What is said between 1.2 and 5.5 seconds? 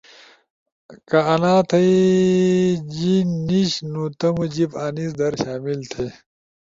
آنا تھئی جیِن نیِش نُو تمو جیب آنیس در